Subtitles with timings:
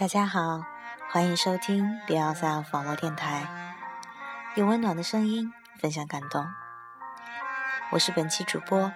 [0.00, 0.64] 大家好，
[1.10, 3.46] 欢迎收听 B 幺三网络电台，
[4.54, 6.42] 用温暖的声音分享感动。
[7.90, 8.90] 我是本期主播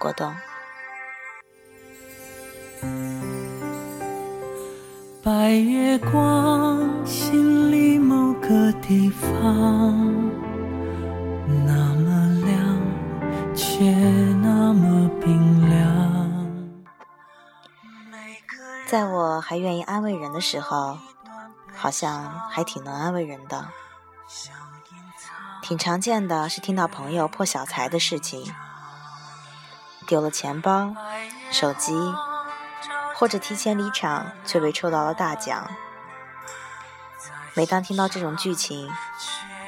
[0.00, 0.34] 果冻。
[5.22, 10.25] 白月光，心里某个地方，
[18.96, 20.96] 在我还愿意安慰人的时候，
[21.76, 23.68] 好像还挺能安慰人的。
[25.60, 28.50] 挺常见的是听到朋友破小财的事情，
[30.06, 30.94] 丢了钱包、
[31.50, 31.92] 手机，
[33.14, 35.68] 或者提前离场却被抽到了大奖。
[37.52, 38.90] 每当听到这种剧情，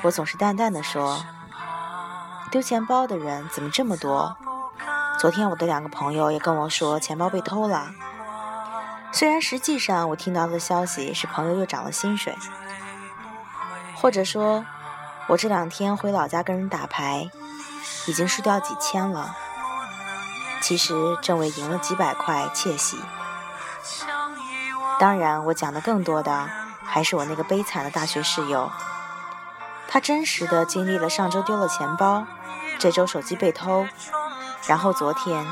[0.00, 1.22] 我总是淡淡的说
[2.50, 4.38] ：“丢钱包的人怎么这么多？
[5.18, 7.92] 昨天我的两个朋友也跟我说钱包被偷了。”
[9.10, 12.36] 虽然实际上我听到的消息是朋友又涨了薪水，
[13.96, 14.64] 或者说，
[15.26, 17.28] 我这两天回老家跟人打牌，
[18.06, 19.34] 已经输掉几千了。
[20.60, 22.98] 其实正为赢了几百块窃喜。
[25.00, 26.48] 当然，我讲的更多的
[26.84, 28.70] 还是我那个悲惨的大学室友，
[29.88, 32.26] 他真实的经历了上周丢了钱包，
[32.78, 33.86] 这周手机被偷，
[34.66, 35.46] 然后昨天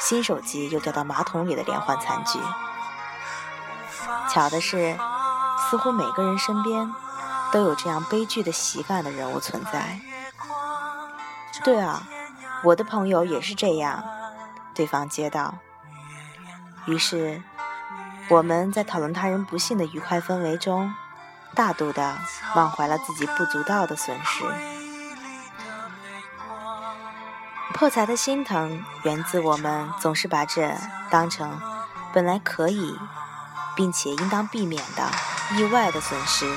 [0.00, 2.38] 新手机又掉到马桶里的连环惨剧。
[4.36, 4.94] 巧的是，
[5.58, 6.92] 似乎每个人身边
[7.50, 9.98] 都有这样悲剧的习惯的人物存在。
[11.64, 12.06] 对啊，
[12.62, 14.04] 我的朋友也是这样。
[14.74, 15.54] 对方接道。
[16.84, 17.42] 于是，
[18.28, 20.92] 我们在讨论他人不幸的愉快氛围中，
[21.54, 22.18] 大度的
[22.54, 24.44] 忘怀了自己不足道的损失。
[27.72, 30.74] 破财的心疼，源自我们总是把这
[31.08, 31.58] 当成
[32.12, 32.98] 本来可以。
[33.76, 35.08] 并且应当避免的
[35.56, 36.50] 意外的损失。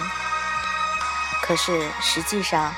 [1.43, 2.73] 可是实际上，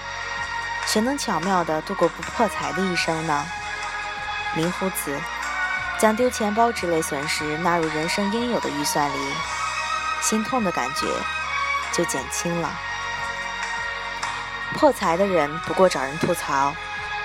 [0.86, 3.46] 谁能巧妙地度过不破财的一生呢？
[4.56, 5.18] 明乎此，
[6.00, 9.34] 将丢钱包之类损失纳入人生应有的预算里，
[10.22, 11.06] 心痛的感觉
[11.94, 12.70] 就减轻了。
[14.74, 16.74] 破财的人不过找人吐槽，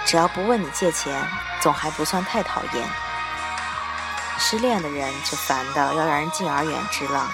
[0.05, 1.21] 只要不问你借钱，
[1.61, 3.06] 总还不算太讨厌。
[4.39, 7.29] 失恋的人就烦的要让人敬而远之了。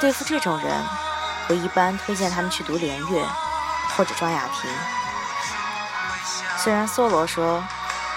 [0.00, 0.84] 对付这种人，
[1.48, 3.24] 我一般推荐他们去读连岳
[3.96, 4.70] 或者庄雅婷。
[6.56, 7.62] 虽然梭罗说，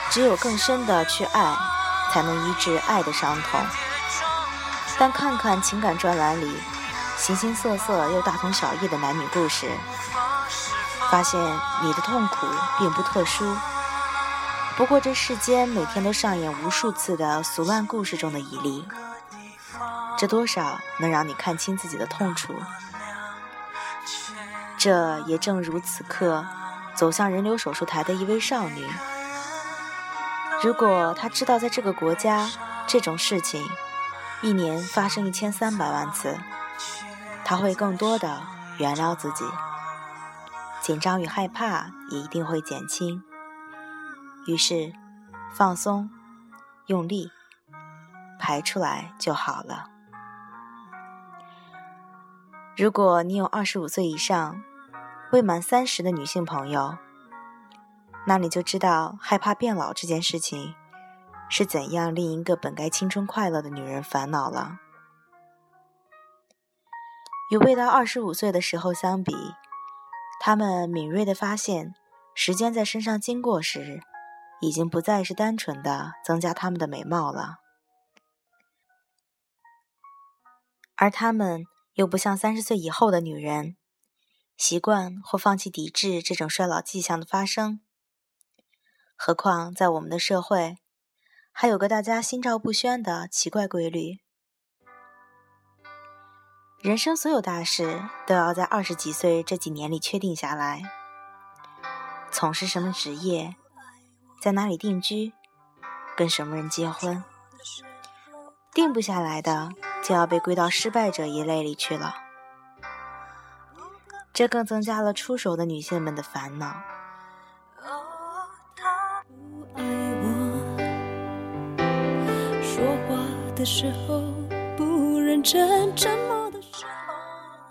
[0.09, 1.55] 只有更深的去爱，
[2.11, 3.59] 才能医治爱的伤痛，
[4.97, 6.61] 但看看情感专栏里
[7.17, 9.69] 形形色色又大同小异的男女故事，
[11.09, 11.39] 发现
[11.81, 13.57] 你的痛苦并不特殊。
[14.81, 18.83] 不过，这世间每天都上演无数次的俗烂故事中的一例，
[20.17, 22.55] 这多少能让你看清自己的痛处。
[24.79, 26.43] 这也正如此刻
[26.95, 28.89] 走向人流手术台的一位少女，
[30.63, 32.49] 如果她知道在这个国家
[32.87, 33.63] 这种事情
[34.41, 36.35] 一年发生一千三百万次，
[37.45, 38.41] 她会更多的
[38.79, 39.45] 原谅自己，
[40.81, 43.23] 紧张与害怕也一定会减轻。
[44.47, 44.91] 于是，
[45.53, 46.09] 放松，
[46.87, 47.31] 用力
[48.39, 49.89] 排出来就好了。
[52.75, 54.63] 如果你有二十五岁以上、
[55.31, 56.97] 未满三十的女性朋友，
[58.25, 60.73] 那你就知道害怕变老这件事情
[61.47, 64.79] 是怎样令一个本该青春快乐的女人烦恼了。
[67.51, 69.35] 与未到二十五岁的时候相比，
[70.39, 71.93] 她们敏锐地发现，
[72.33, 74.01] 时间在身上经过时。
[74.61, 77.57] 已经不再是单纯的增加他们的美貌了，
[80.95, 81.65] 而他们
[81.95, 83.75] 又不像三十岁以后的女人，
[84.55, 87.81] 习惯或放弃抵制这种衰老迹象的发生。
[89.15, 90.77] 何况在我们的社会，
[91.51, 94.19] 还有个大家心照不宣的奇怪规律：
[96.81, 100.83] 人生所有大事都要在二十几岁这几年里确定下来，
[102.31, 103.55] 从事什么职业。
[104.41, 105.33] 在哪里定居，
[106.17, 107.23] 跟什么人结婚，
[108.73, 109.69] 定不下来的
[110.01, 112.15] 就要被归到失败者一类里去了。
[114.33, 116.75] 这更增加了出手的女性们的烦恼。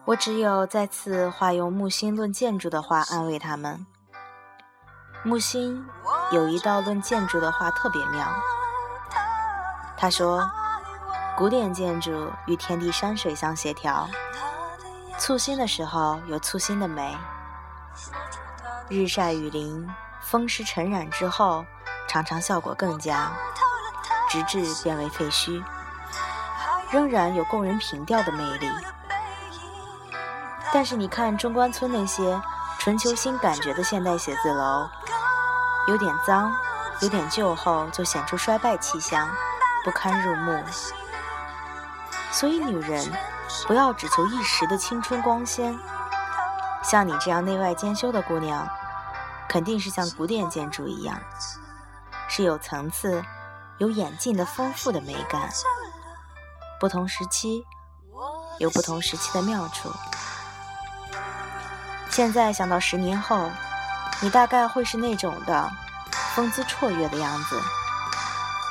[0.05, 3.85] 我只有再次化用木心论建筑的话安慰他们。
[5.25, 5.85] 木心。
[6.31, 8.25] 有一道论建筑的话特别妙，
[9.97, 10.49] 他说
[11.37, 14.09] ：“古典建筑与天地山水相协调，
[15.19, 17.17] 簇新的时候有簇新的美。
[18.89, 19.89] 日晒雨淋、
[20.21, 21.65] 风湿尘染之后，
[22.09, 23.33] 常常效果更佳，
[24.29, 25.61] 直至变为废墟，
[26.91, 28.71] 仍然有供人凭吊的魅力。
[30.73, 32.41] 但是你看中关村那些
[32.79, 34.89] 纯球新感觉的现代写字楼，
[35.91, 36.55] 有点脏，
[37.01, 39.29] 有点旧后就显出衰败气象，
[39.85, 40.63] 不堪入目。
[42.31, 43.13] 所以女人
[43.67, 45.77] 不要只求一时的青春光鲜，
[46.85, 48.69] 像你这样内外兼修的姑娘，
[49.49, 51.21] 肯定是像古典建筑一样，
[52.29, 53.21] 是有层次、
[53.79, 55.51] 有演进的丰富的美感。
[56.79, 57.67] 不同时期
[58.61, 59.91] 有不同时期的妙处。
[62.11, 63.51] 现在想到十年后，
[64.23, 65.71] 你大概会是那种的
[66.35, 67.61] 风姿绰约的样子，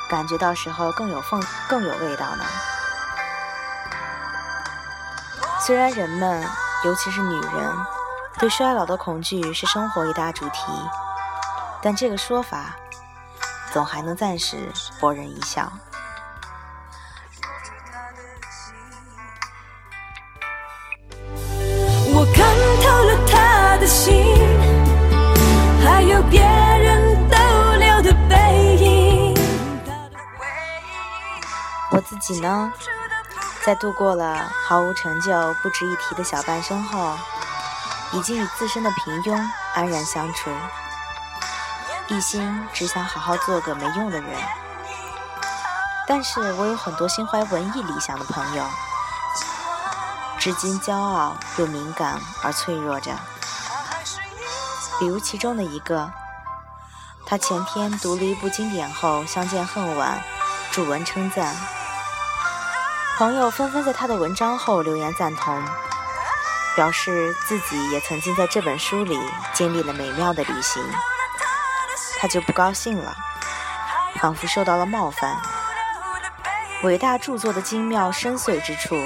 [0.08, 2.44] 感觉到时候更有风更有味道呢。
[5.66, 6.46] 虽然人们，
[6.84, 7.76] 尤其是女人，
[8.38, 10.62] 对衰老的恐惧是生活一大主题，
[11.82, 12.76] 但这个说法
[13.72, 14.56] 总还能暂时
[15.00, 15.70] 博人一笑。
[22.12, 22.44] 我看
[22.82, 24.14] 透了他的心
[32.10, 32.72] 自己呢，
[33.64, 37.16] 在度过了毫无成就、不值一提的小半生后，
[38.10, 39.40] 已经与自身的平庸
[39.74, 40.50] 安然相处，
[42.08, 44.28] 一心只想好好做个没用的人。
[46.08, 48.64] 但是我有很多心怀文艺理想的朋友，
[50.36, 53.12] 至今骄傲又敏感而脆弱着。
[54.98, 56.10] 比如其中的一个，
[57.24, 60.20] 他前天读了一部经典后，相见恨晚，
[60.72, 61.54] 著文称赞。
[63.20, 65.62] 朋友纷纷在他的文章后留言赞同，
[66.74, 69.20] 表示自己也曾经在这本书里
[69.52, 70.82] 经历了美妙的旅行。
[72.18, 73.14] 他就不高兴了，
[74.22, 75.36] 仿佛受到了冒犯。
[76.82, 78.98] 伟大著作的精妙深邃之处，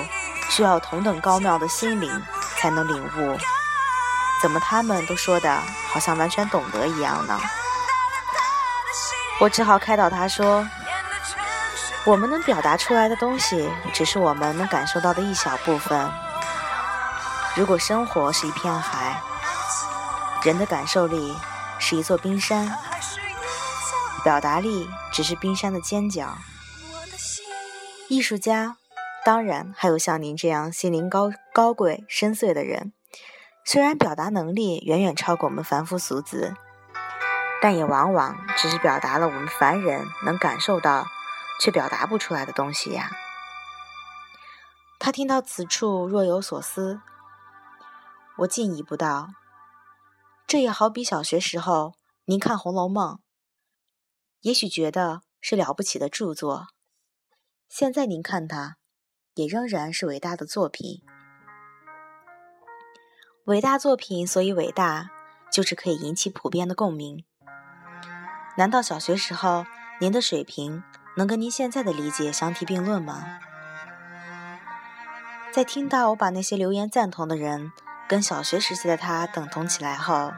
[0.48, 2.22] 需要同等高妙的心灵
[2.56, 3.36] 才能领悟。
[4.40, 5.58] 怎么他们都说的
[5.92, 7.36] 好像完全懂得一样呢？
[9.40, 10.64] 我只好开导他说。
[12.06, 16.10] 我们能表达出来的东西，只是我们能感受到的一小部分。
[17.56, 19.22] 如果生活是一片海，
[20.42, 21.34] 人的感受力
[21.78, 22.76] 是一座冰山，
[24.22, 26.36] 表达力只是冰山的尖角。
[28.08, 28.76] 艺术家，
[29.24, 32.92] 当然还有像您这样心灵高高贵、深邃的人，
[33.64, 36.54] 虽然表达能力远远超过我们凡夫俗子，
[37.62, 41.06] 但也往往只是表达了我们凡人能感受到。
[41.60, 43.10] 却表达不出来的东西呀。
[44.98, 47.00] 他听到此处若有所思。
[48.38, 49.28] 我进一步道
[50.48, 53.16] ：“这也好比小学时候您看《红楼梦》，
[54.40, 56.68] 也许觉得是了不起的著作，
[57.68, 58.76] 现在您看它，
[59.34, 61.02] 也仍然是伟大的作品。
[63.44, 65.10] 伟大作品所以伟大，
[65.52, 67.24] 就是可以引起普遍的共鸣。
[68.56, 69.66] 难道小学时候
[70.00, 70.82] 您的水平？”
[71.16, 73.38] 能跟您现在的理解相提并论吗？
[75.52, 77.70] 在听到我把那些留言赞同的人
[78.08, 80.32] 跟小学时期的他等同起来后，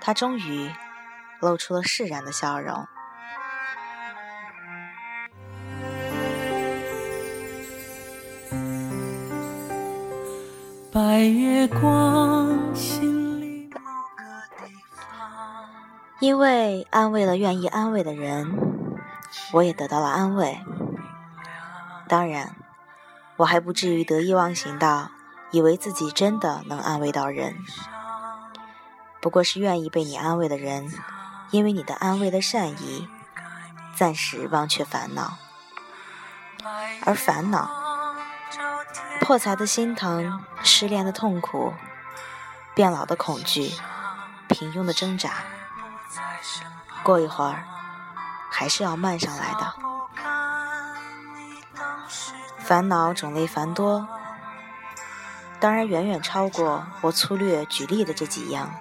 [0.00, 0.70] 他终于
[1.40, 2.86] 露出了释然的笑容。
[10.90, 13.80] 白月光，心里某
[14.16, 14.24] 个
[14.64, 15.68] 地方。
[16.20, 18.73] 因为安慰了愿意安慰的人。
[19.54, 20.60] 我也得到了安慰。
[22.08, 22.56] 当然，
[23.36, 25.12] 我还不至于得意忘形到
[25.52, 27.56] 以为自己真的能安慰到人。
[29.22, 30.92] 不过是愿意被你安慰的人，
[31.52, 33.08] 因为你的安慰的善意，
[33.94, 35.38] 暂时忘却烦恼。
[37.04, 37.70] 而烦恼、
[39.20, 41.72] 破财的心疼、失恋的痛苦、
[42.74, 43.72] 变老的恐惧、
[44.48, 45.30] 平庸的挣扎，
[47.04, 47.64] 过一会儿。
[48.56, 49.74] 还是要慢上来的。
[52.60, 54.06] 烦恼种类繁多，
[55.58, 58.72] 当然远远超过我粗略举例的这几样。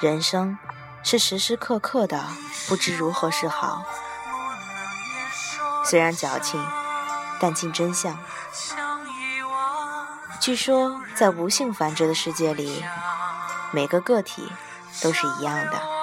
[0.00, 0.58] 人生
[1.04, 2.24] 是时时刻刻的
[2.68, 3.84] 不知如何是好，
[5.84, 6.60] 虽然矫情，
[7.38, 8.18] 但尽真相。
[10.40, 12.84] 据说在无性繁殖的世界里，
[13.70, 14.52] 每个个体
[15.00, 15.95] 都是一样的。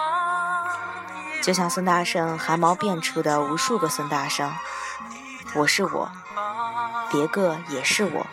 [1.44, 4.50] 就像孙大圣汗毛变出的无数个孙大圣，
[5.56, 6.10] 我是我，
[7.12, 8.26] 别个也是我，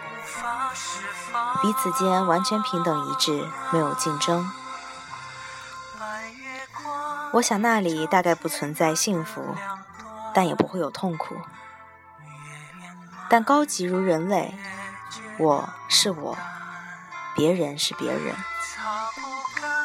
[1.61, 4.49] 彼此间完全平等一致，没有竞争。
[7.33, 9.57] 我想那里大概不存在幸福，
[10.33, 11.35] 但也不会有痛苦。
[13.29, 14.57] 但高级如人类，
[15.37, 16.39] 我是我，
[17.35, 18.37] 别人是别人。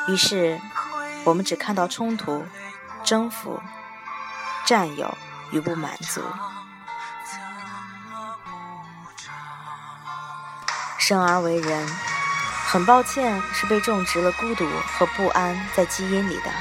[0.10, 0.62] 于是，
[1.24, 2.46] 我们只看到冲突、
[3.06, 3.62] 征服、
[4.66, 5.18] 占有
[5.52, 6.22] 与不满足。
[10.98, 11.88] 生而为人，
[12.68, 16.52] 很抱歉是被种植了孤独和不安在基因里的。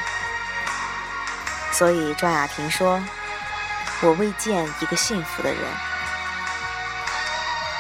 [1.73, 3.03] 所以庄雅婷说
[4.03, 5.61] ：“我未见一个幸福的人。”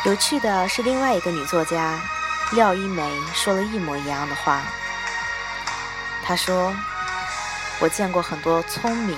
[0.06, 2.00] 有趣的是，另外一个女作家
[2.52, 4.62] 廖一梅说了一模一样的话。
[6.24, 6.74] 她说
[7.80, 9.16] ：“我见过很多聪明、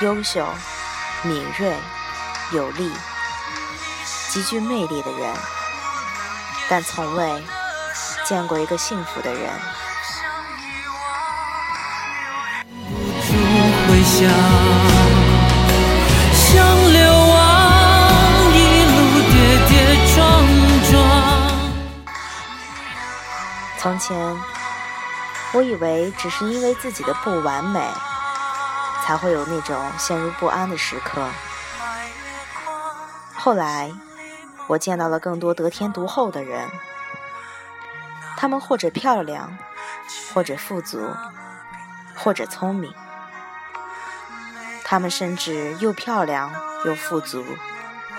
[0.00, 0.46] 优秀、
[1.22, 1.76] 敏锐、
[2.52, 2.90] 有力、
[4.30, 5.34] 极具魅力的人，
[6.68, 7.42] 但从未
[8.24, 9.50] 见过一个幸福的人。”
[23.78, 24.16] 从前，
[25.54, 27.86] 我以为只是因为自己的不完美，
[29.02, 31.28] 才会有那种陷入不安的时刻。
[33.34, 33.92] 后来，
[34.66, 36.70] 我见到了更多得天独厚的人，
[38.36, 39.58] 他们或者漂亮，
[40.32, 41.06] 或者富足，
[42.16, 42.94] 或者聪明。
[44.84, 46.52] 他们甚至又漂亮
[46.84, 47.44] 又富足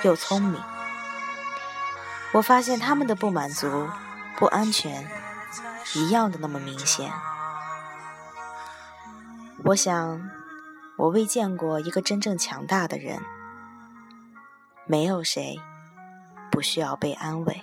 [0.02, 0.62] 又聪明。
[2.32, 3.90] 我发现他们的不满足、
[4.36, 5.23] 不安全。
[5.96, 7.12] 一样的那么明显。
[9.66, 10.30] 我想，
[10.98, 13.20] 我未见过一个真正强大的人。
[14.86, 15.58] 没有谁
[16.52, 17.62] 不需要被安慰。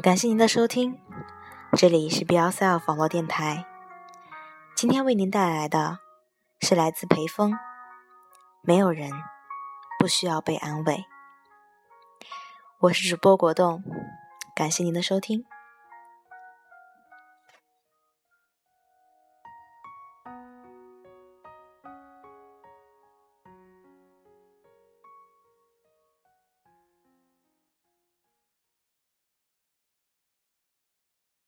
[0.00, 0.96] 感谢您的收听，
[1.72, 3.66] 这里是 Be Yourself 网络电台。
[4.74, 5.98] 今天为您带来的
[6.60, 7.58] 是来自裴峰。
[8.60, 9.10] 没有人
[9.98, 11.04] 不需要被安慰。
[12.80, 13.82] 我是主播果冻，
[14.54, 15.44] 感谢您的收听。